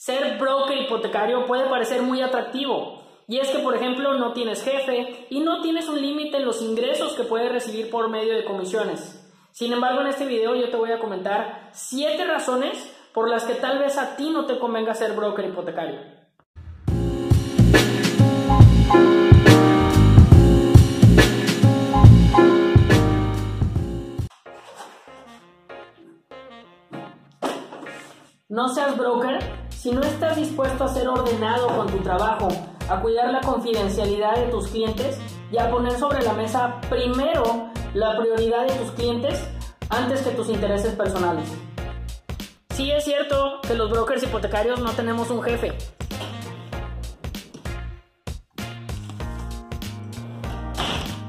[0.00, 3.02] Ser broker hipotecario puede parecer muy atractivo.
[3.26, 6.62] Y es que, por ejemplo, no tienes jefe y no tienes un límite en los
[6.62, 9.28] ingresos que puedes recibir por medio de comisiones.
[9.50, 12.78] Sin embargo, en este video yo te voy a comentar 7 razones
[13.12, 15.98] por las que tal vez a ti no te convenga ser broker hipotecario.
[28.48, 32.48] No seas broker si no estás dispuesto a ser ordenado con tu trabajo,
[32.88, 35.18] a cuidar la confidencialidad de tus clientes
[35.52, 39.40] y a poner sobre la mesa primero la prioridad de tus clientes
[39.88, 41.48] antes que tus intereses personales.
[42.74, 45.72] Sí es cierto que los brokers hipotecarios no tenemos un jefe.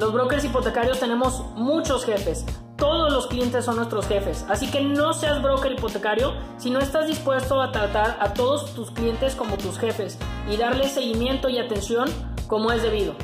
[0.00, 2.44] Los brokers hipotecarios tenemos muchos jefes,
[2.82, 7.06] todos los clientes son nuestros jefes, así que no seas broker hipotecario si no estás
[7.06, 10.18] dispuesto a tratar a todos tus clientes como tus jefes
[10.50, 12.08] y darles seguimiento y atención
[12.48, 13.14] como es debido.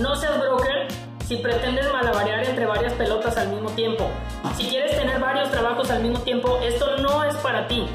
[0.00, 0.86] No seas broker
[1.26, 4.08] si pretendes malabarear entre varias pelotas al mismo tiempo.
[4.56, 7.88] Si quieres tener varios trabajos al mismo tiempo, esto no es para ti.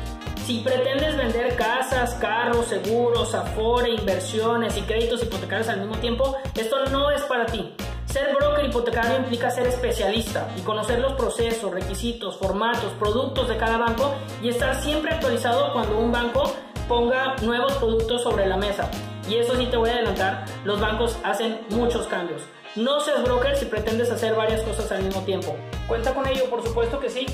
[0.45, 6.86] Si pretendes vender casas, carros, seguros, afore, inversiones y créditos hipotecarios al mismo tiempo, esto
[6.88, 7.73] no es para ti.
[8.16, 13.77] Ser broker hipotecario implica ser especialista y conocer los procesos, requisitos, formatos, productos de cada
[13.77, 16.43] banco y estar siempre actualizado cuando un banco
[16.88, 18.89] ponga nuevos productos sobre la mesa.
[19.27, 22.41] Y eso sí te voy a adelantar, los bancos hacen muchos cambios.
[22.77, 25.53] No seas broker si pretendes hacer varias cosas al mismo tiempo.
[25.86, 26.49] ¿Cuenta con ello?
[26.49, 27.25] Por supuesto que sí.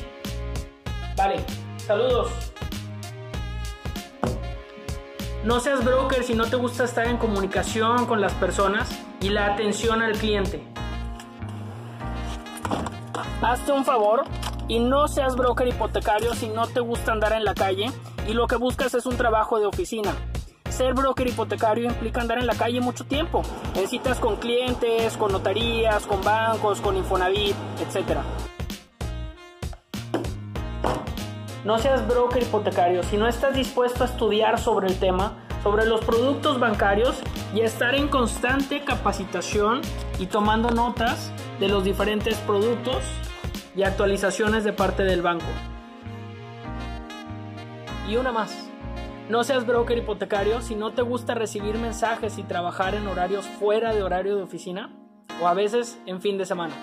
[1.16, 1.46] Vale,
[1.78, 2.32] saludos.
[5.44, 8.90] No seas broker si no te gusta estar en comunicación con las personas
[9.22, 10.71] y la atención al cliente.
[13.42, 14.24] Hazte un favor
[14.68, 17.92] y no seas broker hipotecario si no te gusta andar en la calle
[18.28, 20.14] y lo que buscas es un trabajo de oficina.
[20.70, 23.42] Ser broker hipotecario implica andar en la calle mucho tiempo,
[23.76, 28.20] en citas con clientes, con notarías, con bancos, con Infonavit, etc.
[31.66, 36.04] No seas broker hipotecario si no estás dispuesto a estudiar sobre el tema, sobre los
[36.06, 37.16] productos bancarios
[37.54, 39.82] y estar en constante capacitación
[40.20, 43.04] y tomando notas de los diferentes productos
[43.76, 45.46] y actualizaciones de parte del banco.
[48.10, 48.68] Y una más.
[49.30, 53.94] No seas broker hipotecario si no te gusta recibir mensajes y trabajar en horarios fuera
[53.94, 54.92] de horario de oficina
[55.40, 56.74] o a veces en fin de semana.